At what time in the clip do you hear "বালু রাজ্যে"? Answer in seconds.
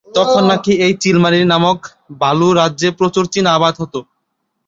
2.21-2.89